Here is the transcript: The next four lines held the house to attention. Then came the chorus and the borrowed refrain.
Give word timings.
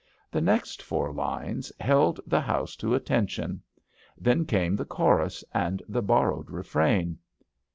The 0.31 0.41
next 0.41 0.81
four 0.81 1.13
lines 1.13 1.71
held 1.79 2.19
the 2.25 2.41
house 2.41 2.75
to 2.77 2.95
attention. 2.95 3.61
Then 4.17 4.45
came 4.45 4.75
the 4.75 4.83
chorus 4.83 5.43
and 5.53 5.83
the 5.87 6.01
borrowed 6.01 6.49
refrain. 6.49 7.19